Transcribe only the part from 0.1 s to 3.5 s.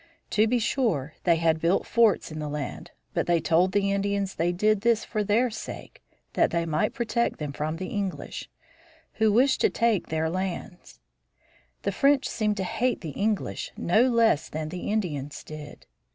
To be sure, they had built forts in the land, but they